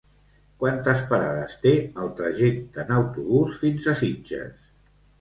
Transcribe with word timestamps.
Quantes 0.63 1.03
parades 1.11 1.53
té 1.67 1.75
el 2.05 2.11
trajecte 2.23 2.85
en 2.87 2.93
autobús 2.99 3.63
fins 3.63 3.89
a 3.91 3.99
Sitges? 4.05 4.69